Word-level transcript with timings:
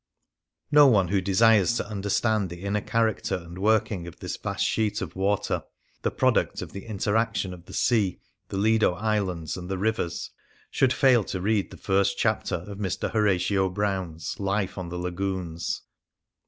No 0.71 0.87
one 0.87 1.09
who 1.09 1.21
desires 1.21 1.77
to 1.77 1.85
understand 1.87 2.49
the 2.49 2.63
inner 2.63 2.81
character 2.81 3.35
and 3.35 3.59
working 3.59 4.07
of 4.07 4.19
this 4.19 4.35
vast 4.35 4.65
sheet 4.65 4.99
of 4.99 5.15
water, 5.15 5.61
the 6.01 6.09
product 6.09 6.63
of 6.63 6.71
the 6.71 6.87
interaction 6.87 7.53
of 7.53 7.65
the 7.65 7.73
sea, 7.73 8.19
the 8.49 8.57
Lido 8.57 8.93
islands 8.95 9.57
and 9.57 9.69
the 9.69 9.77
rivers, 9.77 10.31
should 10.71 10.91
fail 10.91 11.23
to 11.25 11.39
read 11.39 11.69
the 11.69 11.77
first 11.77 12.17
chapter 12.17 12.55
of 12.65 12.79
Mr. 12.79 13.11
Horatio 13.11 13.69
Brown's" 13.69 14.39
Life 14.39 14.75
on 14.75 14.89
the 14.89 14.97
Lagoons." 14.97 15.83